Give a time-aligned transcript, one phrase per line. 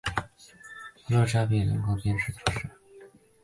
[1.07, 2.67] 伯扎讷人口变化图示